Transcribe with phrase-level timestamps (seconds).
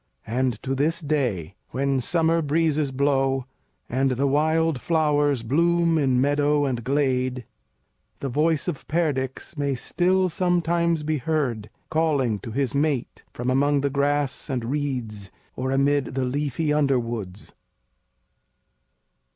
[0.25, 3.45] And to this day, when summer breezes blow
[3.87, 7.45] and the wild flowers bloom in meadow and glade,
[8.19, 13.81] the voice of Perdix may still sometimes be heard, calling to his mate from among
[13.81, 17.53] the grass and reeds or amid the leafy underwoods.